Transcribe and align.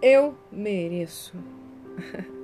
Eu 0.00 0.34
mereço. 0.52 1.34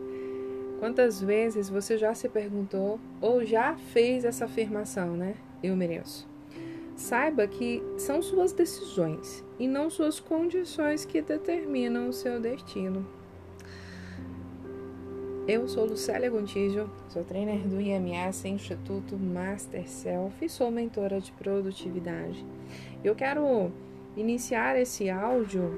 Quantas 0.80 1.20
vezes 1.20 1.68
você 1.68 1.98
já 1.98 2.14
se 2.14 2.28
perguntou 2.28 2.98
ou 3.20 3.44
já 3.44 3.76
fez 3.76 4.24
essa 4.24 4.46
afirmação, 4.46 5.16
né? 5.16 5.34
Eu 5.62 5.76
mereço. 5.76 6.28
Saiba 6.96 7.46
que 7.46 7.82
são 7.98 8.22
suas 8.22 8.52
decisões 8.52 9.44
e 9.58 9.68
não 9.68 9.90
suas 9.90 10.18
condições 10.18 11.04
que 11.04 11.20
determinam 11.20 12.08
o 12.08 12.12
seu 12.12 12.40
destino. 12.40 13.06
Eu 15.46 15.66
sou 15.68 15.84
Lucélia 15.84 16.30
Gontijo, 16.30 16.88
sou 17.08 17.24
trainer 17.24 17.66
do 17.66 17.80
IMS 17.80 18.46
Instituto 18.46 19.16
Master 19.16 19.88
Self 19.88 20.44
e 20.44 20.48
sou 20.48 20.70
mentora 20.70 21.20
de 21.20 21.32
produtividade. 21.32 22.46
Eu 23.02 23.14
quero 23.14 23.72
iniciar 24.16 24.78
esse 24.78 25.10
áudio 25.10 25.68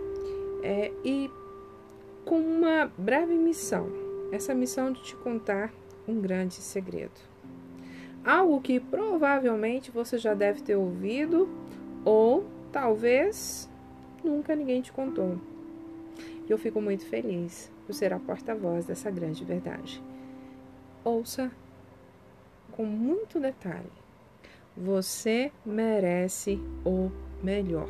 é, 0.62 0.92
e 1.02 1.30
com 2.24 2.38
uma 2.38 2.91
breve 2.96 3.34
missão. 3.34 3.88
Essa 4.33 4.55
missão 4.55 4.92
de 4.92 5.02
te 5.02 5.16
contar 5.16 5.73
um 6.09 6.20
grande 6.20 6.55
segredo. 6.55 7.20
Algo 8.24 8.60
que 8.60 8.80
provavelmente 8.80 9.91
você 9.91 10.16
já 10.16 10.34
deve 10.34 10.62
ter 10.62 10.77
ouvido 10.77 11.48
ou 12.05 12.45
talvez 12.73 13.69
nunca 14.23 14.56
ninguém 14.56 14.80
te 14.80 14.92
contou. 14.92 15.38
E 16.47 16.50
eu 16.50 16.59
fico 16.59 16.80
muito 16.80 17.06
feliz 17.06 17.70
por 17.87 17.95
ser 17.95 18.12
a 18.12 18.19
porta-voz 18.19 18.86
dessa 18.86 19.11
grande 19.11 19.45
verdade. 19.45 20.02
Ouça 21.05 21.50
com 22.72 22.84
muito 22.84 23.38
detalhe. 23.38 23.92
Você 24.77 25.52
merece 25.64 26.59
o 26.84 27.11
melhor. 27.42 27.88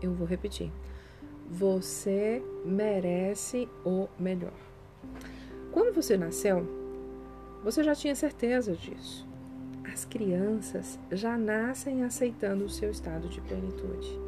Eu 0.00 0.12
vou 0.12 0.26
repetir. 0.26 0.70
Você 1.48 2.42
merece 2.64 3.68
o 3.84 4.08
melhor. 4.18 4.52
Quando 5.72 5.94
você 5.94 6.16
nasceu, 6.16 6.66
você 7.62 7.84
já 7.84 7.94
tinha 7.94 8.14
certeza 8.14 8.74
disso. 8.74 9.26
As 9.92 10.04
crianças 10.04 10.98
já 11.10 11.38
nascem 11.38 12.02
aceitando 12.02 12.64
o 12.64 12.70
seu 12.70 12.90
estado 12.90 13.28
de 13.28 13.40
plenitude. 13.40 14.18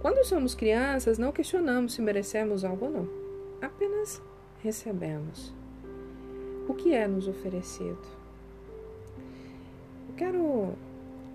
Quando 0.00 0.24
somos 0.24 0.54
crianças, 0.54 1.18
não 1.18 1.32
questionamos 1.32 1.94
se 1.94 2.02
merecemos 2.02 2.64
algo 2.64 2.86
ou 2.86 2.90
não, 2.90 3.08
apenas 3.60 4.22
recebemos. 4.62 5.54
O 6.68 6.74
que 6.74 6.94
é 6.94 7.06
nos 7.06 7.28
oferecido? 7.28 7.98
Eu 10.08 10.14
quero, 10.16 10.74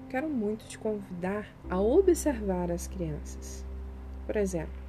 quero 0.10 0.30
muito 0.30 0.66
te 0.68 0.78
convidar 0.78 1.48
a 1.70 1.80
observar 1.80 2.72
as 2.72 2.88
crianças. 2.88 3.66
Por 4.26 4.36
exemplo, 4.36 4.81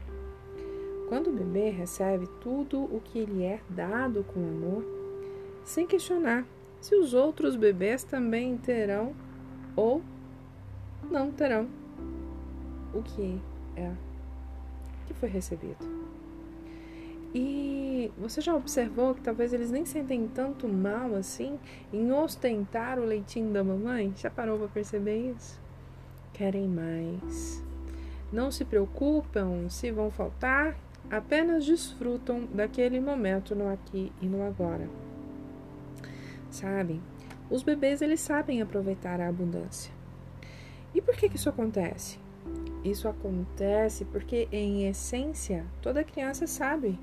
quando 1.12 1.28
o 1.28 1.32
bebê 1.34 1.68
recebe 1.68 2.26
tudo 2.40 2.84
o 2.84 2.98
que 2.98 3.26
lhe 3.26 3.44
é 3.44 3.60
dado 3.68 4.24
com 4.24 4.40
amor, 4.40 4.82
sem 5.62 5.86
questionar 5.86 6.46
se 6.80 6.94
os 6.94 7.12
outros 7.12 7.54
bebês 7.54 8.02
também 8.02 8.56
terão 8.56 9.12
ou 9.76 10.00
não 11.10 11.30
terão 11.30 11.68
o 12.94 13.02
que 13.02 13.38
é 13.76 13.92
que 15.06 15.12
foi 15.12 15.28
recebido. 15.28 15.84
E 17.34 18.10
você 18.16 18.40
já 18.40 18.56
observou 18.56 19.14
que 19.14 19.20
talvez 19.20 19.52
eles 19.52 19.70
nem 19.70 19.84
sentem 19.84 20.26
tanto 20.34 20.66
mal 20.66 21.14
assim 21.14 21.60
em 21.92 22.10
ostentar 22.10 22.98
o 22.98 23.04
leitinho 23.04 23.52
da 23.52 23.62
mamãe? 23.62 24.14
Já 24.16 24.30
parou 24.30 24.58
para 24.58 24.68
perceber 24.68 25.32
isso? 25.32 25.60
Querem 26.32 26.66
mais. 26.66 27.62
Não 28.32 28.50
se 28.50 28.64
preocupam 28.64 29.68
se 29.68 29.90
vão 29.90 30.10
faltar, 30.10 30.74
apenas 31.12 31.66
desfrutam 31.66 32.46
daquele 32.46 32.98
momento 32.98 33.54
no 33.54 33.68
aqui 33.68 34.10
e 34.22 34.24
no 34.24 34.42
agora. 34.42 34.88
Sabe? 36.50 37.02
Os 37.50 37.62
bebês 37.62 38.00
eles 38.00 38.18
sabem 38.18 38.62
aproveitar 38.62 39.20
a 39.20 39.28
abundância. 39.28 39.92
E 40.94 41.02
por 41.02 41.14
que, 41.14 41.28
que 41.28 41.36
isso 41.36 41.50
acontece? 41.50 42.18
Isso 42.82 43.06
acontece 43.08 44.06
porque, 44.06 44.48
em 44.50 44.88
essência, 44.88 45.66
toda 45.82 46.02
criança 46.02 46.46
sabe 46.46 46.98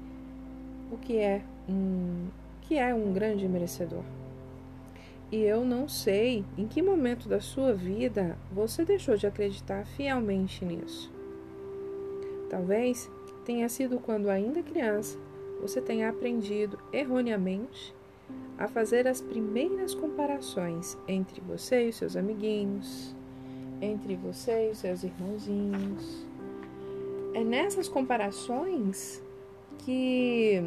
o 0.91 0.97
que 0.97 1.17
é 1.17 1.43
um, 1.69 2.29
que 2.63 2.79
é 2.79 2.93
um 2.95 3.13
grande 3.13 3.47
merecedor. 3.47 4.03
E 5.31 5.37
eu 5.37 5.63
não 5.63 5.87
sei 5.87 6.43
em 6.57 6.67
que 6.67 6.81
momento 6.81 7.29
da 7.29 7.39
sua 7.39 7.75
vida 7.75 8.35
você 8.51 8.83
deixou 8.83 9.15
de 9.15 9.27
acreditar 9.27 9.85
fielmente 9.85 10.65
nisso. 10.65 11.11
Talvez 12.49 13.09
tenha 13.49 13.67
sido 13.67 13.99
quando, 13.99 14.29
ainda 14.29 14.61
criança, 14.61 15.17
você 15.59 15.81
tenha 15.81 16.07
aprendido 16.07 16.77
erroneamente 16.93 17.95
a 18.59 18.67
fazer 18.67 19.07
as 19.07 19.21
primeiras 19.21 19.95
comparações 19.95 20.95
entre 21.07 21.41
você 21.41 21.89
e 21.89 21.91
seus 21.91 22.15
amiguinhos, 22.15 23.15
entre 23.81 24.15
você 24.15 24.67
e 24.67 24.69
os 24.69 24.77
seus 24.77 25.03
irmãozinhos. 25.03 26.27
É 27.33 27.43
nessas 27.43 27.89
comparações 27.89 29.19
que 29.79 30.61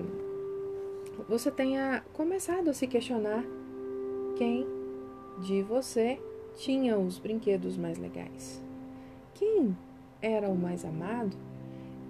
você 1.29 1.53
tenha 1.53 2.03
começado 2.13 2.69
a 2.69 2.75
se 2.75 2.89
questionar 2.89 3.45
quem 4.35 4.67
de 5.39 5.63
você 5.63 6.19
tinha 6.57 6.99
os 6.99 7.17
brinquedos 7.17 7.77
mais 7.77 7.97
legais, 7.97 8.61
quem 9.35 9.77
era 10.21 10.49
o 10.49 10.57
mais 10.57 10.85
amado, 10.85 11.37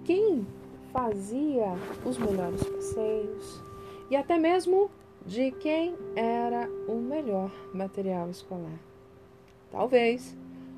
quem 0.03 0.47
fazia 0.93 1.73
os 2.05 2.17
melhores 2.19 2.63
passeios 2.63 3.61
e 4.11 4.15
até 4.15 4.37
mesmo 4.37 4.91
de 5.25 5.51
quem 5.51 5.95
era 6.15 6.69
o 6.87 6.95
melhor 6.95 7.51
material 7.73 8.29
escolar. 8.29 8.79
Talvez 9.71 10.37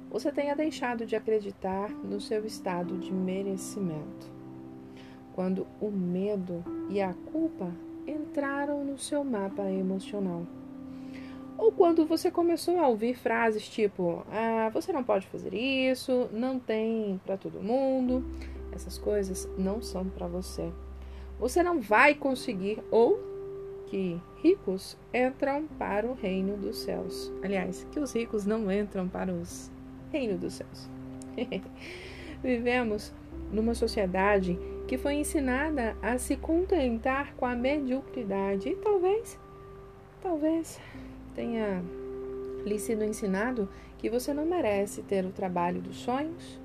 você 0.09 0.31
tenha 0.31 0.55
deixado 0.55 1.05
de 1.05 1.15
acreditar 1.15 1.89
no 1.89 2.21
seu 2.21 2.45
estado 2.45 2.97
de 2.97 3.11
merecimento. 3.11 4.33
Quando 5.33 5.67
o 5.81 5.91
medo 5.91 6.63
e 6.89 7.01
a 7.01 7.13
culpa 7.13 7.69
entraram 8.07 8.85
no 8.85 8.97
seu 8.97 9.23
mapa 9.23 9.69
emocional. 9.69 10.43
Ou 11.57 11.71
quando 11.71 12.05
você 12.05 12.31
começou 12.31 12.79
a 12.79 12.87
ouvir 12.87 13.15
frases 13.15 13.67
tipo: 13.67 14.25
Ah, 14.31 14.69
você 14.73 14.93
não 14.93 15.03
pode 15.03 15.27
fazer 15.27 15.53
isso, 15.53 16.29
não 16.31 16.59
tem 16.59 17.19
para 17.25 17.35
todo 17.35 17.61
mundo, 17.61 18.23
essas 18.75 18.97
coisas 18.97 19.49
não 19.57 19.81
são 19.81 20.05
para 20.05 20.27
você. 20.27 20.71
Você 21.39 21.63
não 21.63 21.81
vai 21.81 22.15
conseguir, 22.15 22.81
ou 22.91 23.19
que 23.87 24.19
ricos 24.37 24.97
entram 25.13 25.67
para 25.77 26.07
o 26.07 26.13
reino 26.13 26.57
dos 26.57 26.77
céus. 26.79 27.31
Aliás, 27.43 27.85
que 27.91 27.99
os 27.99 28.13
ricos 28.13 28.45
não 28.45 28.71
entram 28.71 29.07
para 29.07 29.31
os 29.31 29.71
reino 30.11 30.37
dos 30.37 30.55
céus. 30.55 30.89
Vivemos 32.43 33.13
numa 33.51 33.73
sociedade 33.73 34.57
que 34.87 34.97
foi 34.97 35.15
ensinada 35.15 35.95
a 36.01 36.17
se 36.17 36.35
contentar 36.35 37.33
com 37.35 37.45
a 37.45 37.55
mediocridade 37.55 38.69
e 38.69 38.75
talvez, 38.75 39.39
talvez 40.21 40.79
tenha 41.33 41.83
lhe 42.65 42.79
sido 42.79 43.03
ensinado 43.03 43.67
que 43.97 44.09
você 44.09 44.33
não 44.33 44.45
merece 44.45 45.01
ter 45.01 45.25
o 45.25 45.31
trabalho 45.31 45.81
dos 45.81 45.97
sonhos 45.97 46.59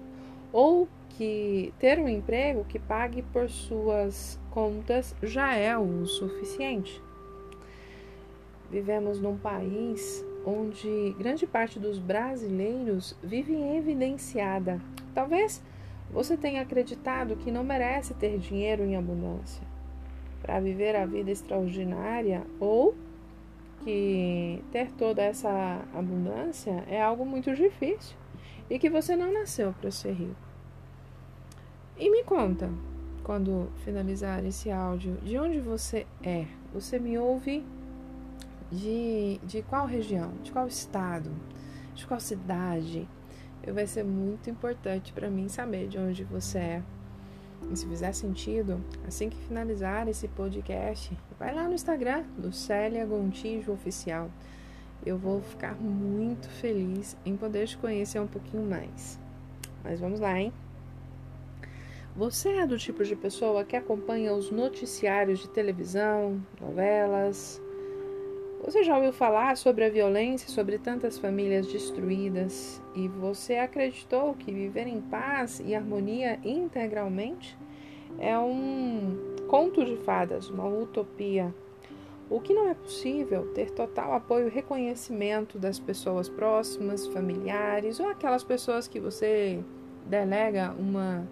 ou 0.53 0.89
que 1.21 1.75
ter 1.79 1.99
um 1.99 2.09
emprego 2.09 2.65
que 2.65 2.79
pague 2.79 3.21
por 3.21 3.51
suas 3.51 4.41
contas 4.51 5.15
já 5.23 5.55
é 5.55 5.77
o 5.77 6.07
suficiente. 6.07 6.99
Vivemos 8.71 9.21
num 9.21 9.37
país 9.37 10.25
onde 10.47 11.15
grande 11.19 11.47
parte 11.47 11.79
dos 11.79 11.99
brasileiros 11.99 13.15
vive 13.23 13.53
evidenciada. 13.53 14.81
Talvez 15.13 15.63
você 16.11 16.39
tenha 16.39 16.63
acreditado 16.63 17.37
que 17.37 17.51
não 17.51 17.63
merece 17.63 18.15
ter 18.15 18.39
dinheiro 18.39 18.83
em 18.83 18.97
abundância 18.97 19.63
para 20.41 20.59
viver 20.59 20.97
a 20.97 21.05
vida 21.05 21.31
extraordinária 21.31 22.47
ou 22.59 22.95
que 23.85 24.65
ter 24.73 24.91
toda 24.93 25.21
essa 25.23 25.85
abundância 25.93 26.83
é 26.89 26.99
algo 26.99 27.27
muito 27.27 27.55
difícil 27.55 28.17
e 28.71 28.79
que 28.79 28.89
você 28.89 29.15
não 29.15 29.31
nasceu 29.31 29.75
para 29.79 29.91
ser 29.91 30.13
rico. 30.13 30.50
E 32.01 32.11
me 32.11 32.25
conta, 32.25 32.71
quando 33.23 33.69
finalizar 33.85 34.43
esse 34.47 34.71
áudio, 34.71 35.19
de 35.23 35.37
onde 35.37 35.61
você 35.61 36.07
é? 36.23 36.47
Você 36.73 36.99
me 36.99 37.19
ouve 37.19 37.63
de, 38.73 39.39
de 39.45 39.61
qual 39.61 39.85
região, 39.85 40.33
de 40.43 40.51
qual 40.51 40.67
estado, 40.67 41.31
de 41.95 42.07
qual 42.07 42.19
cidade. 42.19 43.07
Vai 43.71 43.87
ser 43.87 44.03
muito 44.03 44.49
importante 44.49 45.13
para 45.13 45.29
mim 45.29 45.51
saber 45.51 45.89
de 45.89 45.99
onde 45.99 46.25
você 46.25 46.59
é. 46.59 46.83
E 47.71 47.77
se 47.77 47.87
fizer 47.87 48.15
sentido, 48.15 48.83
assim 49.07 49.29
que 49.29 49.37
finalizar 49.37 50.09
esse 50.09 50.27
podcast, 50.27 51.15
vai 51.39 51.55
lá 51.55 51.69
no 51.69 51.75
Instagram, 51.75 52.25
Lucélia 52.43 53.05
Gontijo 53.05 53.73
Oficial. 53.73 54.31
Eu 55.05 55.19
vou 55.19 55.43
ficar 55.43 55.75
muito 55.75 56.49
feliz 56.49 57.15
em 57.27 57.37
poder 57.37 57.69
te 57.69 57.77
conhecer 57.77 58.19
um 58.21 58.27
pouquinho 58.27 58.65
mais. 58.65 59.21
Mas 59.85 60.01
vamos 60.01 60.19
lá, 60.19 60.41
hein? 60.41 60.51
Você 62.17 62.49
é 62.49 62.67
do 62.67 62.77
tipo 62.77 63.05
de 63.05 63.15
pessoa 63.15 63.65
que 63.65 63.77
acompanha 63.77 64.35
os 64.35 64.51
noticiários 64.51 65.39
de 65.39 65.49
televisão, 65.49 66.45
novelas? 66.61 67.63
Você 68.65 68.83
já 68.83 68.97
ouviu 68.97 69.13
falar 69.13 69.57
sobre 69.57 69.85
a 69.85 69.89
violência, 69.89 70.49
sobre 70.49 70.77
tantas 70.77 71.19
famílias 71.19 71.69
destruídas 71.69 72.83
e 72.97 73.07
você 73.07 73.55
acreditou 73.55 74.35
que 74.35 74.53
viver 74.53 74.89
em 74.89 75.01
paz 75.01 75.63
e 75.65 75.73
harmonia 75.73 76.41
integralmente 76.45 77.57
é 78.19 78.37
um 78.37 79.17
conto 79.47 79.85
de 79.85 79.97
fadas, 79.99 80.51
uma 80.51 80.67
utopia? 80.67 81.55
O 82.29 82.41
que 82.41 82.53
não 82.53 82.69
é 82.69 82.75
possível 82.75 83.47
ter 83.55 83.71
total 83.71 84.13
apoio 84.15 84.49
e 84.49 84.51
reconhecimento 84.51 85.61
das 85.61 85.79
pessoas 85.79 86.29
próximas, 86.29 87.07
familiares 87.07 88.01
ou 88.01 88.09
aquelas 88.09 88.43
pessoas 88.43 88.89
que 88.89 88.99
você 88.99 89.63
delega 90.07 90.75
uma 90.77 91.27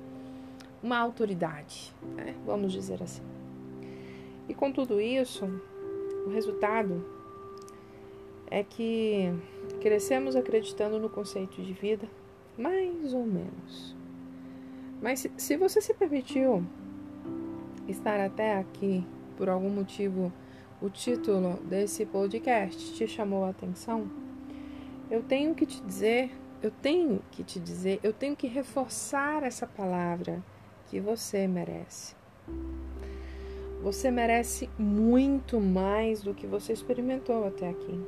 uma 0.83 0.99
autoridade, 0.99 1.95
né? 2.15 2.35
vamos 2.45 2.73
dizer 2.73 3.03
assim. 3.03 3.23
E 4.49 4.55
com 4.55 4.73
tudo 4.73 5.01
isso, 5.01 5.45
o 6.27 6.31
resultado 6.31 7.05
é 8.51 8.63
que 8.63 9.33
crescemos 9.81 10.35
acreditando 10.35 10.99
no 10.99 11.11
conceito 11.11 11.63
de 11.63 11.73
vida, 11.73 12.09
mais 12.57 13.13
ou 13.13 13.27
menos. 13.27 13.95
Mas 15.01 15.27
se 15.37 15.57
você 15.57 15.81
se 15.81 15.95
permitiu 15.95 16.65
estar 17.87 18.19
até 18.21 18.57
aqui 18.57 19.07
por 19.37 19.49
algum 19.49 19.71
motivo, 19.71 20.33
o 20.81 20.89
título 20.89 21.55
desse 21.65 22.07
podcast 22.07 22.95
te 22.95 23.07
chamou 23.07 23.45
a 23.45 23.51
atenção, 23.51 24.11
eu 25.11 25.23
tenho 25.23 25.55
que 25.55 25.67
te 25.67 25.81
dizer, 25.83 26.31
eu 26.63 26.71
tenho 26.71 27.21
que 27.31 27.45
te 27.45 27.61
dizer, 27.61 28.01
eu 28.03 28.13
tenho 28.13 28.35
que 28.35 28.47
reforçar 28.47 29.43
essa 29.43 29.67
palavra 29.67 30.43
que 30.89 31.01
você 31.01 31.47
merece. 31.47 32.15
Você 33.83 34.11
merece 34.11 34.69
muito 34.79 35.61
mais 35.61 36.23
do 36.23 36.35
que 36.35 36.47
você 36.47 36.73
experimentou 36.73 37.47
até 37.47 37.69
aqui. 37.69 38.01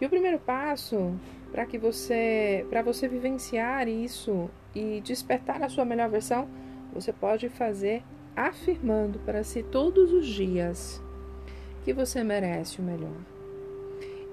E 0.00 0.04
o 0.04 0.10
primeiro 0.10 0.38
passo 0.38 1.14
para 1.52 1.64
que 1.64 1.78
você, 1.78 2.66
para 2.68 2.82
você 2.82 3.08
vivenciar 3.08 3.88
isso 3.88 4.50
e 4.74 5.00
despertar 5.00 5.62
a 5.62 5.68
sua 5.68 5.84
melhor 5.84 6.10
versão, 6.10 6.48
você 6.92 7.12
pode 7.12 7.48
fazer 7.48 8.02
afirmando 8.34 9.18
para 9.20 9.42
si 9.42 9.62
todos 9.62 10.12
os 10.12 10.26
dias 10.26 11.02
que 11.84 11.92
você 11.92 12.22
merece 12.22 12.80
o 12.80 12.84
melhor. 12.84 13.16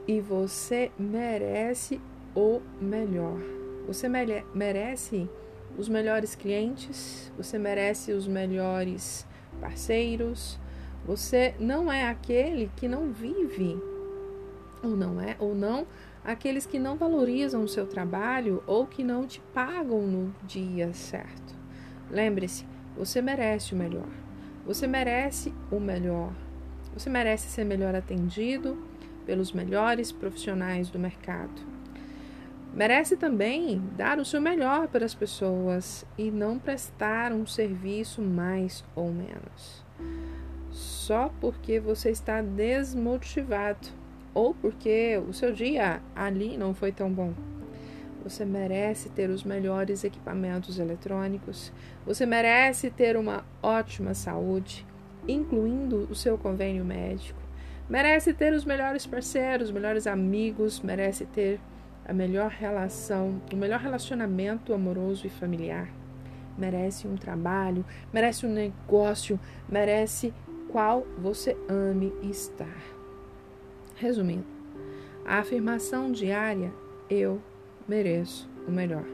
E 0.06 0.20
você 0.20 0.92
merece 0.98 2.02
o 2.36 2.62
melhor. 2.82 3.40
Você 3.88 4.10
merece 4.54 5.30
os 5.78 5.90
melhores 5.90 6.36
clientes, 6.36 7.32
você 7.38 7.58
merece 7.58 8.12
os 8.12 8.28
melhores 8.28 9.26
parceiros. 9.60 10.60
Você 11.06 11.56
não 11.60 11.92
é 11.92 12.08
aquele 12.08 12.72
que 12.76 12.88
não 12.88 13.12
vive 13.12 13.82
ou 14.84 14.96
não 14.96 15.20
é 15.20 15.36
ou 15.40 15.56
não 15.56 15.88
aqueles 16.24 16.66
que 16.66 16.80
não 16.80 16.96
valorizam 16.96 17.64
o 17.64 17.68
seu 17.68 17.86
trabalho 17.86 18.64
ou 18.66 18.88
que 18.88 19.04
não 19.04 19.28
te 19.28 19.42
pagam 19.54 20.02
no 20.02 20.34
dia 20.44 20.94
certo. 20.94 21.56
Lembre-se, 22.10 22.66
você 22.96 23.22
merece 23.22 23.74
o 23.74 23.78
melhor. 23.78 24.08
Você 24.66 24.88
merece 24.88 25.54
o 25.72 25.80
melhor. 25.80 26.32
Você 26.94 27.10
merece 27.10 27.50
ser 27.50 27.66
melhor 27.66 27.96
atendido 27.96 28.78
pelos 29.26 29.52
melhores 29.52 30.12
profissionais 30.12 30.90
do 30.90 31.00
mercado. 31.00 31.73
Merece 32.74 33.16
também 33.16 33.80
dar 33.96 34.18
o 34.18 34.26
seu 34.26 34.42
melhor 34.42 34.88
para 34.88 35.06
as 35.06 35.14
pessoas 35.14 36.04
e 36.18 36.32
não 36.32 36.58
prestar 36.58 37.32
um 37.32 37.46
serviço 37.46 38.20
mais 38.20 38.84
ou 38.96 39.12
menos. 39.12 39.86
Só 40.72 41.32
porque 41.40 41.80
você 41.80 42.10
está 42.10 42.42
desmotivado 42.42 43.90
ou 44.34 44.56
porque 44.56 45.22
o 45.30 45.32
seu 45.34 45.54
dia 45.54 46.02
ali 46.16 46.58
não 46.58 46.74
foi 46.74 46.92
tão 46.92 47.14
bom. 47.14 47.34
Você 48.24 48.44
merece 48.44 49.10
ter 49.10 49.30
os 49.30 49.44
melhores 49.44 50.04
equipamentos 50.04 50.80
eletrônicos. 50.80 51.72
Você 52.08 52.26
merece 52.26 52.90
ter 52.90 53.16
uma 53.16 53.46
ótima 53.62 54.16
saúde, 54.16 54.84
incluindo 55.28 56.08
o 56.10 56.16
seu 56.16 56.40
convênio 56.40 56.84
médico. 56.84 57.40
Merece 57.88 58.34
ter 58.34 58.52
os 58.54 58.66
melhores 58.66 59.06
parceiros, 59.06 59.68
os 59.68 59.74
melhores 59.74 60.08
amigos, 60.08 60.80
merece 60.80 61.26
ter 61.26 61.60
a 62.06 62.14
melhor 62.14 62.50
relação, 62.50 63.42
o 63.52 63.56
melhor 63.56 63.80
relacionamento 63.80 64.74
amoroso 64.74 65.26
e 65.26 65.30
familiar. 65.30 65.90
Merece 66.58 67.08
um 67.08 67.16
trabalho, 67.16 67.86
merece 68.12 68.46
um 68.46 68.54
negócio, 68.54 69.40
merece 69.68 70.34
qual 70.70 71.06
você 71.18 71.58
ame 71.68 72.14
estar. 72.24 72.82
Resumindo, 73.96 74.46
a 75.26 75.40
afirmação 75.40 76.12
diária 76.12 76.72
eu 77.10 77.42
mereço 77.88 78.50
o 78.68 78.72
melhor. 78.72 79.06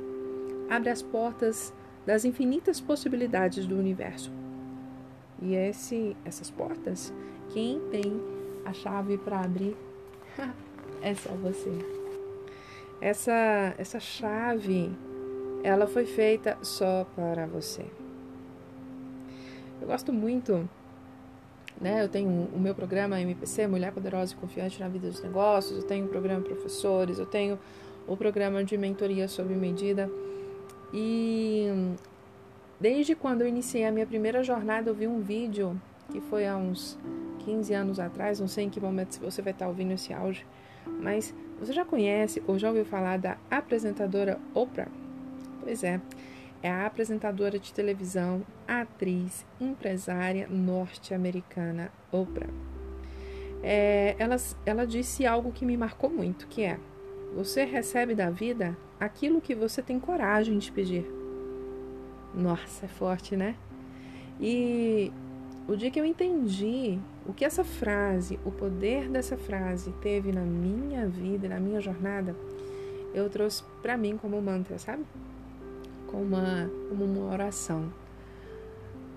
Abre 0.70 0.90
as 0.90 1.02
portas 1.02 1.74
das 2.06 2.26
infinitas 2.26 2.80
possibilidades 2.80 3.66
do 3.66 3.78
universo. 3.78 4.32
E 5.42 5.56
esse, 5.56 6.18
essas 6.26 6.50
portas, 6.50 7.14
quem 7.50 7.80
tem 7.92 8.20
a 8.66 8.74
chave 8.74 9.18
para 9.18 9.42
abrir 9.42 9.78
é 11.02 11.14
só 11.14 11.30
você. 11.36 11.99
Essa, 13.02 13.74
essa 13.78 14.00
chave, 14.00 14.92
ela 15.64 15.88
foi 15.88 16.06
feita 16.06 16.58
só 16.62 17.06
para 17.16 17.46
você. 17.46 17.86
Eu 19.82 19.88
gosto 19.88 20.12
muito, 20.12 20.70
né? 21.80 22.04
Eu 22.04 22.10
tenho 22.10 22.50
o 22.54 22.60
meu 22.60 22.76
programa 22.76 23.20
MPC, 23.22 23.68
Mulher 23.68 23.94
Poderosa 23.94 24.34
e 24.34 24.36
Confiante 24.36 24.80
na 24.80 24.90
Vida 24.90 25.08
dos 25.08 25.22
Negócios, 25.22 25.78
eu 25.78 25.88
tenho 25.88 26.06
o 26.06 26.10
programa 26.10 26.42
Professores, 26.42 27.20
eu 27.20 27.26
tenho 27.26 27.58
o 28.06 28.18
programa 28.18 28.64
de 28.64 28.78
mentoria 28.78 29.28
sob 29.28 29.54
medida. 29.56 30.10
E 30.94 31.68
desde 32.80 33.16
quando 33.16 33.42
eu 33.42 33.48
iniciei 33.48 33.86
a 33.86 33.92
minha 33.92 34.06
primeira 34.06 34.44
jornada, 34.44 34.90
eu 34.90 34.94
vi 34.94 35.08
um 35.08 35.22
vídeo 35.22 35.80
que 36.12 36.20
foi 36.20 36.48
há 36.48 36.58
uns 36.58 36.98
15 37.40 37.74
anos 37.74 38.00
atrás, 38.00 38.40
não 38.40 38.48
sei 38.48 38.66
em 38.66 38.70
que 38.70 38.80
momento 38.80 39.20
você 39.20 39.42
vai 39.42 39.54
estar 39.54 39.68
ouvindo 39.68 39.92
esse 39.94 40.12
áudio, 40.12 40.46
mas 40.86 41.34
você 41.60 41.74
já 41.74 41.84
conhece 41.84 42.42
ou 42.48 42.58
já 42.58 42.70
ouviu 42.70 42.86
falar 42.86 43.18
da 43.18 43.38
apresentadora 43.52 44.40
Oprah? 44.54 44.88
Pois 45.62 45.84
é, 45.84 46.00
é 46.64 46.70
a 46.70 46.86
apresentadora 46.86 47.60
de 47.60 47.74
televisão, 47.74 48.44
atriz, 48.68 49.46
empresária 49.60 50.48
norte-americana 50.50 51.92
Oprah. 52.12 52.50
É, 53.62 54.16
ela, 54.18 54.38
ela 54.66 54.88
disse 54.88 55.26
algo 55.26 55.52
que 55.52 55.66
me 55.66 55.76
marcou 55.76 56.10
muito, 56.10 56.48
que 56.48 56.64
é: 56.64 56.80
você 57.36 57.66
recebe 57.66 58.16
da 58.16 58.30
vida 58.30 58.78
aquilo 59.00 59.42
que 59.42 59.54
você 59.54 59.82
tem 59.82 60.00
coragem 60.00 60.58
de 60.58 60.72
pedir. 60.72 61.06
Nossa, 62.34 62.86
é 62.86 62.90
forte, 62.90 63.36
né? 63.36 63.56
E 64.40 65.12
o 65.70 65.78
dia 65.78 65.92
que 65.92 66.00
eu 66.00 66.06
entendi 66.06 66.98
o 67.28 67.34
que 67.34 67.46
essa 67.46 67.64
frase, 67.64 68.40
o 68.44 68.50
poder 68.50 69.08
dessa 69.08 69.38
frase 69.38 69.92
teve 70.02 70.32
na 70.32 70.42
minha 70.42 71.08
vida, 71.08 71.48
na 71.48 71.60
minha 71.60 71.80
jornada, 71.80 72.36
eu 73.14 73.30
trouxe 73.30 73.64
para 73.80 73.96
mim 73.96 74.18
como 74.18 74.42
mantra, 74.42 74.80
sabe? 74.80 75.06
Como 76.08 76.24
uma, 76.24 76.72
como 76.90 77.06
uma 77.06 77.32
oração. 77.32 77.94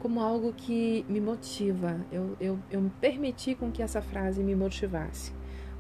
Como 0.01 0.21
algo 0.21 0.53
que 0.53 1.07
me 1.09 1.23
motiva. 1.23 1.99
Eu, 2.13 2.37
eu, 2.39 2.59
eu 2.71 2.83
me 2.83 2.91
permiti 3.01 3.55
com 3.55 3.73
que 3.73 3.83
essa 3.83 4.03
frase 4.03 4.43
me 4.43 4.55
motivasse. 4.55 5.33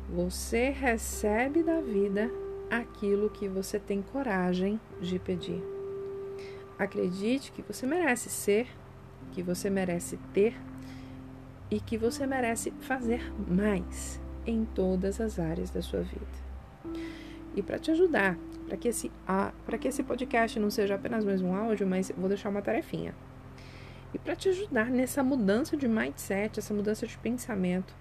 Você 0.08 0.70
recebe 0.70 1.62
da 1.62 1.82
vida 1.82 2.30
aquilo 2.70 3.28
que 3.28 3.46
você 3.46 3.78
tem 3.78 4.00
coragem 4.00 4.80
de 5.02 5.18
pedir. 5.18 5.62
Acredite 6.78 7.52
que 7.52 7.60
você 7.60 7.86
merece 7.86 8.30
ser, 8.30 8.68
que 9.32 9.42
você 9.42 9.68
merece 9.68 10.18
ter 10.32 10.54
e 11.70 11.80
que 11.80 11.96
você 11.96 12.26
merece 12.26 12.70
fazer 12.80 13.32
mais 13.48 14.20
em 14.46 14.64
todas 14.64 15.20
as 15.20 15.38
áreas 15.38 15.70
da 15.70 15.80
sua 15.80 16.02
vida. 16.02 16.42
E 17.54 17.62
para 17.62 17.78
te 17.78 17.90
ajudar, 17.90 18.36
para 18.66 18.76
que 18.76 18.88
esse 18.88 19.10
para 19.66 19.78
que 19.78 19.88
esse 19.88 20.02
podcast 20.02 20.58
não 20.58 20.70
seja 20.70 20.94
apenas 20.94 21.24
mais 21.24 21.40
um 21.42 21.54
áudio, 21.54 21.86
mas 21.86 22.12
vou 22.16 22.28
deixar 22.28 22.48
uma 22.48 22.62
tarefinha. 22.62 23.14
E 24.14 24.18
para 24.18 24.36
te 24.36 24.50
ajudar 24.50 24.90
nessa 24.90 25.22
mudança 25.22 25.76
de 25.76 25.88
mindset, 25.88 26.58
essa 26.58 26.74
mudança 26.74 27.06
de 27.06 27.16
pensamento, 27.16 27.94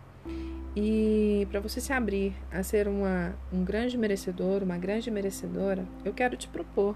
e 0.75 1.47
para 1.49 1.59
você 1.59 1.81
se 1.81 1.91
abrir 1.91 2.33
a 2.51 2.63
ser 2.63 2.87
uma, 2.87 3.33
um 3.51 3.63
grande 3.63 3.97
merecedor, 3.97 4.63
uma 4.63 4.77
grande 4.77 5.11
merecedora, 5.11 5.85
eu 6.03 6.13
quero 6.13 6.37
te 6.37 6.47
propor 6.47 6.95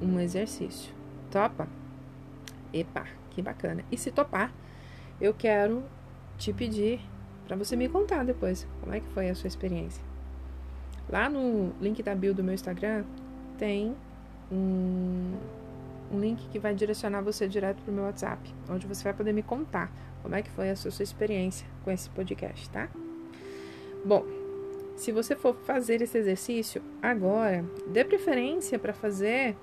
um 0.00 0.20
exercício. 0.20 0.92
Topa? 1.30 1.68
Epa, 2.72 3.06
que 3.32 3.42
bacana. 3.42 3.84
E 3.90 3.96
se 3.96 4.10
topar, 4.10 4.52
eu 5.20 5.32
quero 5.34 5.82
te 6.38 6.52
pedir 6.52 7.00
para 7.46 7.56
você 7.56 7.76
me 7.76 7.88
contar 7.88 8.24
depois 8.24 8.66
como 8.80 8.94
é 8.94 9.00
que 9.00 9.08
foi 9.08 9.28
a 9.28 9.34
sua 9.34 9.48
experiência. 9.48 10.02
Lá 11.08 11.28
no 11.28 11.72
link 11.80 12.02
da 12.02 12.14
bio 12.14 12.34
do 12.34 12.42
meu 12.42 12.54
Instagram 12.54 13.04
tem 13.58 13.94
um, 14.50 15.34
um 16.12 16.20
link 16.20 16.48
que 16.48 16.58
vai 16.58 16.74
direcionar 16.74 17.20
você 17.22 17.48
direto 17.48 17.82
para 17.82 17.90
o 17.90 17.94
meu 17.94 18.04
WhatsApp, 18.04 18.54
onde 18.68 18.86
você 18.86 19.04
vai 19.04 19.12
poder 19.12 19.32
me 19.32 19.42
contar 19.42 19.90
como 20.22 20.34
é 20.34 20.42
que 20.42 20.50
foi 20.50 20.70
a 20.70 20.76
sua, 20.76 20.90
sua 20.90 21.02
experiência 21.02 21.66
com 21.84 21.90
esse 21.90 22.08
podcast, 22.10 22.70
tá? 22.70 22.88
Bom, 24.04 24.24
se 24.96 25.10
você 25.10 25.34
for 25.34 25.54
fazer 25.54 26.00
esse 26.00 26.16
exercício 26.16 26.82
agora, 27.00 27.64
dê 27.88 28.04
preferência 28.04 28.78
para 28.78 28.92
fazer 28.92 29.56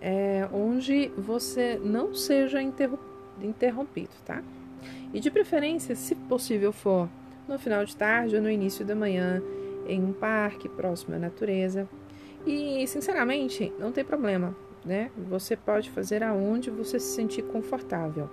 é, 0.00 0.48
onde 0.52 1.08
você 1.16 1.80
não 1.82 2.14
seja 2.14 2.60
interrompido, 2.62 3.05
tá? 4.24 4.42
E 5.12 5.20
de 5.20 5.30
preferência, 5.30 5.94
se 5.94 6.14
possível 6.14 6.72
for, 6.72 7.08
no 7.48 7.58
final 7.58 7.84
de 7.84 7.96
tarde 7.96 8.36
ou 8.36 8.42
no 8.42 8.50
início 8.50 8.84
da 8.84 8.94
manhã, 8.94 9.42
em 9.86 10.02
um 10.02 10.12
parque 10.12 10.68
próximo 10.68 11.14
à 11.14 11.18
natureza. 11.18 11.88
E, 12.46 12.86
sinceramente, 12.86 13.72
não 13.78 13.92
tem 13.92 14.04
problema, 14.04 14.54
né? 14.84 15.10
Você 15.28 15.56
pode 15.56 15.90
fazer 15.90 16.22
aonde 16.22 16.70
você 16.70 16.98
se 16.98 17.14
sentir 17.14 17.42
confortável. 17.42 18.28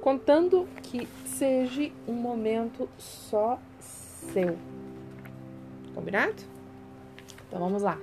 Contando 0.00 0.66
que 0.82 1.06
seja 1.24 1.90
um 2.08 2.12
momento 2.12 2.88
só 2.98 3.58
seu. 3.78 4.58
Combinado? 5.94 6.42
Então 7.46 7.60
vamos 7.60 7.82
lá. 7.82 7.98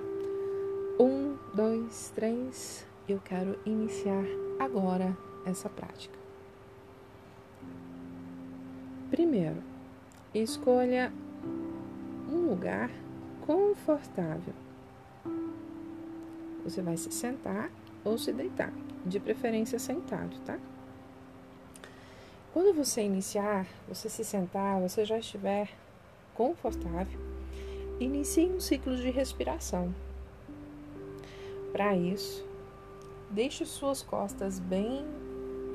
Um, 0.98 1.36
dois, 1.54 2.12
três. 2.14 2.86
Eu 3.08 3.20
quero 3.24 3.58
iniciar 3.66 4.24
agora 4.58 5.16
essa 5.44 5.68
prática. 5.68 6.18
Primeiro, 9.10 9.62
escolha 10.34 11.12
um 12.30 12.48
lugar 12.48 12.90
confortável. 13.46 14.54
Você 16.62 16.80
vai 16.80 16.96
se 16.96 17.10
sentar 17.10 17.70
ou 18.04 18.16
se 18.16 18.32
deitar, 18.32 18.72
de 19.04 19.18
preferência 19.18 19.78
sentado, 19.78 20.38
tá? 20.44 20.58
Quando 22.52 22.74
você 22.74 23.02
iniciar, 23.02 23.66
você 23.88 24.08
se 24.08 24.24
sentar, 24.24 24.80
você 24.80 25.04
já 25.04 25.18
estiver 25.18 25.70
confortável, 26.34 27.18
inicie 27.98 28.50
um 28.50 28.60
ciclo 28.60 28.96
de 28.96 29.10
respiração. 29.10 29.94
Para 31.72 31.96
isso, 31.96 32.44
deixe 33.30 33.64
suas 33.64 34.02
costas 34.02 34.58
bem 34.58 35.06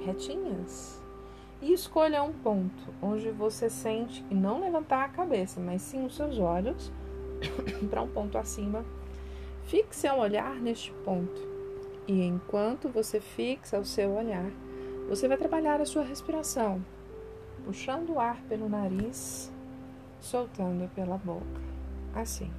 retinhas 0.06 1.02
e 1.62 1.74
escolha 1.74 2.22
um 2.22 2.32
ponto 2.32 2.94
onde 3.02 3.32
você 3.32 3.70
sente 3.70 4.24
e 4.30 4.36
não 4.36 4.62
levantar 4.62 5.06
a 5.06 5.10
cabeça, 5.10 5.60
mas 5.60 5.82
sim 5.82 6.06
os 6.06 6.16
seus 6.16 6.38
olhos 6.38 6.92
para 7.90 8.02
um 8.02 8.08
ponto 8.08 8.38
acima. 8.38 8.86
Fixe 9.64 10.02
seu 10.02 10.16
olhar 10.16 10.56
neste 10.56 10.92
ponto. 11.04 11.42
E 12.08 12.24
enquanto 12.24 12.88
você 12.88 13.20
fixa 13.20 13.80
o 13.80 13.86
seu 13.86 14.12
olhar, 14.12 14.52
você 15.10 15.28
vai 15.28 15.38
trabalhar 15.38 15.82
a 15.82 15.86
sua 15.86 16.04
respiração, 16.04 16.84
puxando 17.64 18.12
o 18.12 18.20
ar 18.20 18.40
pelo 18.48 18.70
nariz, 18.70 19.52
soltando 20.20 20.88
pela 20.94 21.18
boca. 21.18 21.62
Assim. 22.14 22.52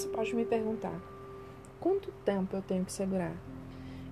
Você 0.00 0.08
pode 0.08 0.34
me 0.34 0.46
perguntar: 0.46 0.98
quanto 1.78 2.10
tempo 2.24 2.56
eu 2.56 2.62
tenho 2.62 2.86
que 2.86 2.92
segurar? 2.92 3.34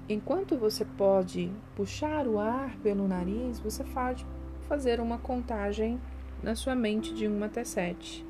Enquanto 0.07 0.55
você 0.55 0.85
pode 0.85 1.51
puxar 1.75 2.27
o 2.27 2.39
ar 2.39 2.77
pelo 2.83 3.09
nariz, 3.09 3.59
você 3.59 3.83
pode 3.83 4.27
fazer 4.69 5.01
uma 5.01 5.17
contagem 5.17 5.99
na 6.43 6.55
sua 6.55 6.75
mente 6.75 7.15
de 7.15 7.27
1 7.27 7.43
até 7.43 7.65
7. 7.65 8.23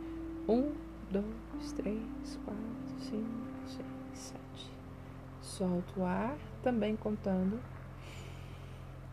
1, 0.48 0.72
2, 1.10 1.24
3, 1.74 1.98
4, 2.44 2.62
5, 3.00 3.24
6, 3.66 3.84
7. 4.12 4.38
Solta 5.42 5.98
o 5.98 6.04
ar, 6.04 6.38
também 6.62 6.94
contando. 6.94 7.58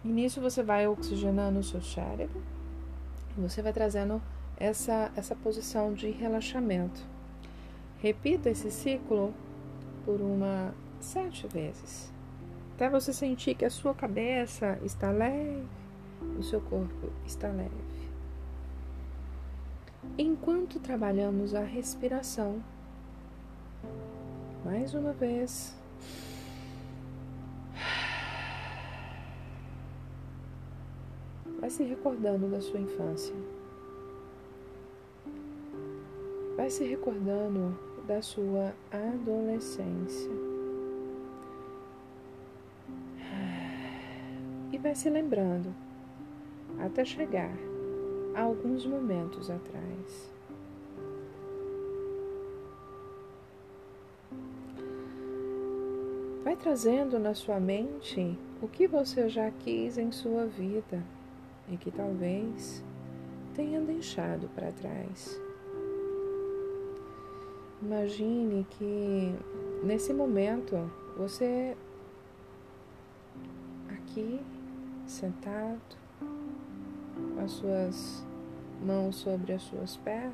E 0.04 0.08
nisso 0.08 0.40
você 0.40 0.62
vai 0.62 0.86
oxigenando 0.86 1.58
o 1.58 1.64
seu 1.64 1.82
cérebro. 1.82 2.44
E 3.36 3.42
você 3.42 3.64
vai 3.64 3.74
trazendo 3.74 4.22
essa, 4.56 5.12
essa 5.16 5.36
posição 5.36 5.96
de 5.96 6.12
relaxamento. 6.12 7.15
Repita 8.06 8.52
esse 8.52 8.70
ciclo 8.70 9.34
por 10.06 10.22
uma 10.22 10.76
sete 11.00 11.48
vezes. 11.48 12.14
Até 12.76 12.88
você 12.88 13.12
sentir 13.12 13.56
que 13.56 13.66
a 13.66 13.70
sua 13.72 13.96
cabeça 13.96 14.78
está 14.84 15.10
leve, 15.10 15.66
o 16.38 16.44
seu 16.44 16.62
corpo 16.62 17.12
está 17.26 17.48
leve. 17.48 17.72
Enquanto 20.20 20.80
trabalhamos 20.80 21.56
a 21.56 21.62
respiração, 21.62 22.64
mais 24.64 24.94
uma 24.94 25.12
vez, 25.12 25.76
vai 31.60 31.72
se 31.72 31.82
recordando 31.84 32.48
da 32.52 32.62
sua 32.62 32.80
infância. 32.80 33.34
Vai 36.56 36.70
se 36.70 36.84
recordando 36.84 37.95
da 38.08 38.22
sua 38.22 38.74
adolescência. 38.92 40.56
vai 44.86 44.94
se 44.94 45.10
lembrando 45.10 45.74
até 46.80 47.04
chegar 47.04 47.52
a 48.36 48.44
alguns 48.44 48.86
momentos 48.86 49.50
atrás. 49.50 50.32
Vai 56.44 56.56
trazendo 56.56 57.18
na 57.18 57.34
sua 57.34 57.60
mente 57.60 58.38
o 58.62 58.68
que 58.68 58.88
você 58.88 59.28
já 59.28 59.50
quis 59.50 59.98
em 59.98 60.12
sua 60.12 60.46
vida 60.46 61.04
e 61.68 61.78
que 61.78 61.90
talvez 61.90 62.84
tenha 63.56 63.82
deixado 63.82 64.48
para 64.50 64.72
trás. 64.72 65.42
Imagine 67.82 68.66
que 68.72 69.36
nesse 69.84 70.14
momento 70.14 70.90
você 71.18 71.76
aqui 73.90 74.40
sentado, 75.06 75.80
com 76.20 77.44
as 77.44 77.52
suas 77.52 78.26
mãos 78.84 79.18
sobre 79.18 79.54
as 79.54 79.62
suas 79.64 79.98
pernas, 79.98 80.34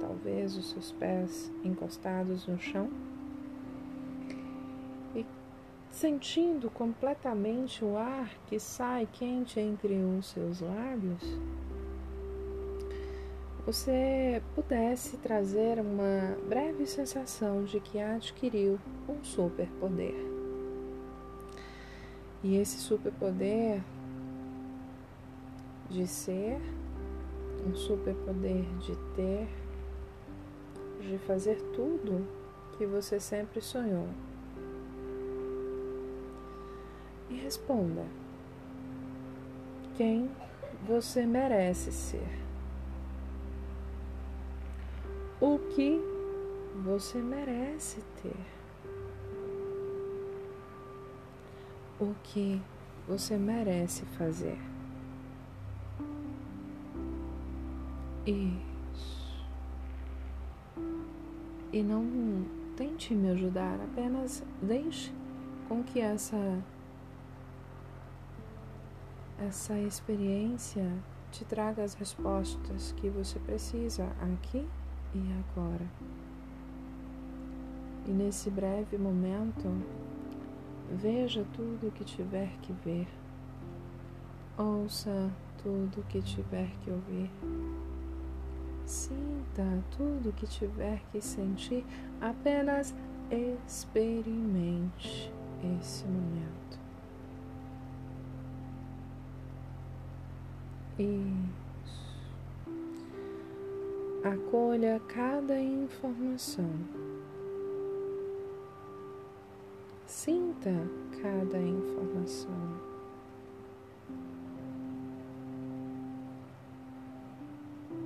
talvez 0.00 0.56
os 0.56 0.70
seus 0.70 0.92
pés 0.92 1.50
encostados 1.64 2.46
no 2.46 2.58
chão, 2.58 2.90
e 5.14 5.24
sentindo 5.90 6.68
completamente 6.70 7.84
o 7.84 7.96
ar 7.96 8.34
que 8.46 8.58
sai 8.58 9.08
quente 9.12 9.60
entre 9.60 9.94
os 9.94 10.26
seus 10.26 10.60
lábios, 10.60 11.22
você 13.68 14.42
pudesse 14.54 15.18
trazer 15.18 15.78
uma 15.78 16.38
breve 16.48 16.86
sensação 16.86 17.64
de 17.64 17.78
que 17.78 18.00
adquiriu 18.00 18.78
um 19.06 19.22
superpoder. 19.22 20.14
E 22.42 22.56
esse 22.56 22.78
superpoder 22.78 23.82
de 25.90 26.06
ser, 26.06 26.58
um 27.66 27.74
superpoder 27.74 28.64
de 28.78 28.96
ter, 29.14 29.46
de 31.02 31.18
fazer 31.26 31.60
tudo 31.74 32.26
que 32.78 32.86
você 32.86 33.20
sempre 33.20 33.60
sonhou. 33.60 34.08
E 37.28 37.34
responda: 37.34 38.06
quem 39.98 40.30
você 40.86 41.26
merece 41.26 41.92
ser? 41.92 42.47
O 45.40 45.58
que 45.58 46.00
você 46.84 47.18
merece 47.18 48.02
ter? 48.22 48.58
o 52.00 52.14
que 52.22 52.60
você 53.06 53.36
merece 53.36 54.04
fazer. 54.04 54.58
Isso. 58.26 59.46
E 61.72 61.82
não 61.82 62.46
tente 62.76 63.14
me 63.14 63.30
ajudar, 63.30 63.80
apenas 63.80 64.44
deixe 64.62 65.12
com 65.68 65.82
que 65.82 66.00
essa 66.00 66.62
essa 69.38 69.78
experiência 69.78 70.84
te 71.30 71.44
traga 71.44 71.84
as 71.84 71.94
respostas 71.94 72.92
que 72.92 73.08
você 73.08 73.38
precisa 73.38 74.04
aqui 74.20 74.66
e 75.14 75.32
agora. 75.32 75.86
E 78.06 78.10
nesse 78.10 78.50
breve 78.50 78.96
momento, 78.96 79.68
Veja 80.90 81.44
tudo 81.52 81.88
o 81.88 81.90
que 81.90 82.02
tiver 82.02 82.50
que 82.62 82.72
ver. 82.72 83.06
Ouça 84.56 85.30
tudo 85.62 86.00
o 86.00 86.04
que 86.04 86.22
tiver 86.22 86.70
que 86.82 86.90
ouvir. 86.90 87.30
Sinta 88.86 89.84
tudo 89.94 90.32
que 90.32 90.46
tiver 90.46 91.02
que 91.12 91.20
sentir, 91.20 91.84
apenas 92.22 92.94
experimente 93.30 95.30
esse 95.78 96.06
momento. 96.06 96.78
Isso. 100.98 101.67
Acolha 104.24 105.00
cada 105.06 105.60
informação. 105.60 106.68
Sinta 110.04 110.72
cada 111.22 111.58
informação. 111.58 112.80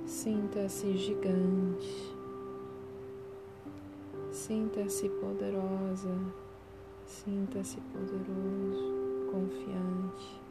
Sinta-se 0.05 0.95
gigante. 0.95 2.15
Sinta-se 4.31 5.09
poderosa. 5.09 6.15
Sinta-se 7.07 7.81
poderoso, 7.81 9.31
confiante. 9.31 10.42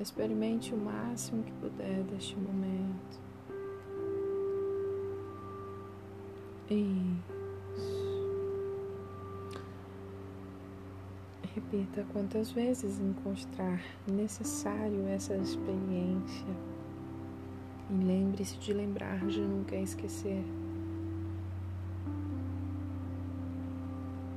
Experimente 0.00 0.74
o 0.74 0.78
máximo 0.78 1.42
que 1.42 1.52
puder 1.52 2.02
deste 2.04 2.34
momento. 2.34 3.20
Isso. 6.70 8.10
Repita 11.54 12.06
quantas 12.14 12.50
vezes 12.50 12.98
encontrar 12.98 13.82
necessário 14.06 15.06
essa 15.08 15.36
experiência. 15.36 16.48
E 17.90 17.92
lembre-se 17.92 18.56
de 18.56 18.72
lembrar 18.72 19.18
de 19.26 19.40
nunca 19.40 19.76
esquecer 19.76 20.42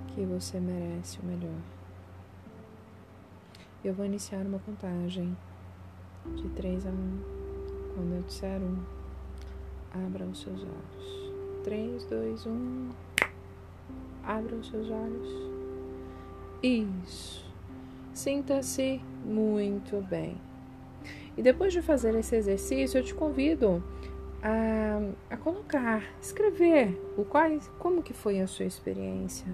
que 0.07 0.25
você 0.25 0.59
merece 0.59 1.19
o 1.19 1.25
melhor. 1.25 1.61
Eu 3.83 3.93
vou 3.93 4.05
iniciar 4.05 4.45
uma 4.45 4.59
contagem 4.59 5.37
de 6.35 6.49
3 6.49 6.85
a 6.87 6.89
1. 6.89 6.93
Quando 7.95 8.15
eu 8.15 8.21
disser 8.23 8.61
1, 8.61 8.77
abra 10.05 10.25
os 10.25 10.41
seus 10.41 10.61
olhos. 10.61 11.33
3, 11.63 12.05
2, 12.05 12.45
1. 12.45 12.89
Abra 14.23 14.55
os 14.55 14.69
seus 14.69 14.89
olhos. 14.89 15.29
Isso. 16.61 17.45
Sinta-se 18.13 19.01
muito 19.25 20.01
bem. 20.01 20.37
E 21.37 21.41
depois 21.41 21.73
de 21.73 21.81
fazer 21.81 22.15
esse 22.15 22.35
exercício, 22.35 22.99
eu 22.99 23.03
te 23.03 23.13
convido 23.13 23.83
a, 24.41 24.99
a 25.29 25.37
colocar, 25.37 26.03
escrever 26.21 26.99
o 27.17 27.23
qual, 27.23 27.49
como 27.79 28.03
que 28.03 28.13
foi 28.13 28.39
a 28.39 28.47
sua 28.47 28.65
experiência, 28.65 29.47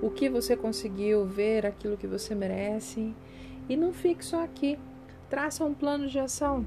o 0.00 0.10
que 0.10 0.28
você 0.28 0.56
conseguiu 0.56 1.24
ver, 1.26 1.64
aquilo 1.66 1.96
que 1.96 2.06
você 2.06 2.34
merece. 2.34 3.14
E 3.68 3.76
não 3.76 3.92
fique 3.92 4.24
só 4.24 4.42
aqui. 4.42 4.78
Traça 5.32 5.64
um 5.64 5.72
plano 5.72 6.08
de 6.08 6.18
ação. 6.18 6.62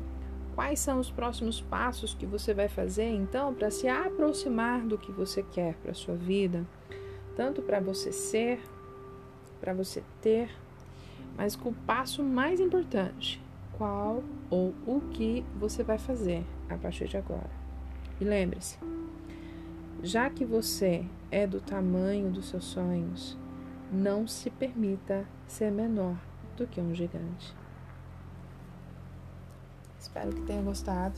Quais 0.55 0.79
são 0.79 0.99
os 0.99 1.11
próximos 1.11 1.61
passos 1.61 2.15
que 2.15 2.25
você 2.25 2.51
vai 2.51 2.67
fazer 2.67 3.07
então 3.09 3.53
para 3.53 3.69
se 3.69 3.87
aproximar 3.87 4.81
do 4.81 4.97
que 4.97 5.11
você 5.11 5.43
quer 5.43 5.75
para 5.75 5.91
a 5.91 5.93
sua 5.93 6.15
vida? 6.15 6.65
Tanto 7.35 7.61
para 7.61 7.79
você 7.79 8.11
ser, 8.11 8.59
para 9.61 9.71
você 9.71 10.03
ter, 10.19 10.49
mas 11.37 11.55
com 11.55 11.69
o 11.69 11.75
passo 11.85 12.23
mais 12.23 12.59
importante, 12.59 13.39
qual 13.77 14.23
ou 14.49 14.73
o 14.87 14.99
que 15.11 15.45
você 15.59 15.83
vai 15.83 15.99
fazer 15.99 16.43
a 16.67 16.75
partir 16.75 17.07
de 17.07 17.17
agora. 17.17 17.51
E 18.19 18.23
lembre-se, 18.23 18.79
já 20.01 20.27
que 20.27 20.43
você 20.43 21.05
é 21.29 21.45
do 21.45 21.61
tamanho 21.61 22.31
dos 22.31 22.49
seus 22.49 22.65
sonhos, 22.65 23.37
não 23.91 24.25
se 24.25 24.49
permita 24.49 25.23
ser 25.45 25.71
menor 25.71 26.17
do 26.57 26.65
que 26.65 26.81
um 26.81 26.95
gigante. 26.95 27.53
Espero 30.05 30.31
que 30.31 30.41
tenha 30.41 30.61
gostado. 30.61 31.15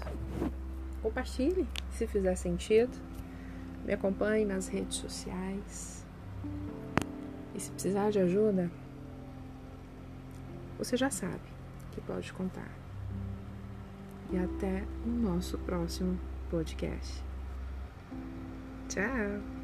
Compartilhe 1.02 1.68
se 1.92 2.08
fizer 2.08 2.36
sentido. 2.36 2.98
Me 3.86 3.94
acompanhe 3.94 4.46
nas 4.46 4.70
redes 4.70 4.96
sociais. 4.96 6.06
E 7.54 7.60
se 7.60 7.70
precisar 7.72 8.12
de 8.12 8.20
ajuda, 8.20 8.72
você 10.78 10.96
já 10.96 11.10
sabe 11.10 11.42
que 11.92 12.00
pode 12.00 12.32
contar. 12.32 12.72
E 14.32 14.38
até 14.38 14.86
o 15.06 15.10
nosso 15.10 15.58
próximo 15.60 16.18
podcast. 16.50 17.22
Tchau! 18.88 19.57